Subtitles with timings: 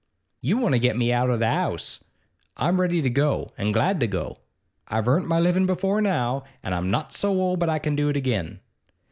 [0.41, 1.99] 'You want to get me out o' the 'ouse.
[2.57, 4.39] I'm ready to go, an' glad to go.
[4.87, 8.09] I've earnt my livin' before now, an' I'm not so old but I can do
[8.09, 8.61] it again.